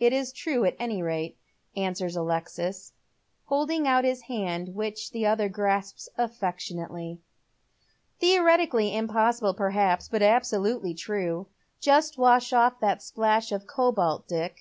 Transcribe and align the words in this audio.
It's 0.00 0.32
true, 0.32 0.64
at 0.64 0.74
any 0.78 1.02
rate," 1.02 1.36
answers 1.76 2.16
Alexis, 2.16 2.94
holding 3.44 3.86
out 3.86 4.04
his 4.06 4.22
hand, 4.22 4.74
which 4.74 5.10
the 5.10 5.26
other 5.26 5.50
grasps 5.50 6.08
affectionately. 6.16 7.20
"Theoretically 8.18 8.96
impossible, 8.96 9.52
perhaps, 9.52 10.08
but 10.08 10.22
absolutely 10.22 10.94
true. 10.94 11.46
Just 11.78 12.16
wash 12.16 12.54
off 12.54 12.80
that 12.80 13.02
splash 13.02 13.52
of 13.52 13.66
cobalt, 13.66 14.26
Dick. 14.26 14.56